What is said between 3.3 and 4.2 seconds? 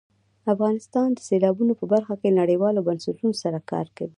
سره کار کوي.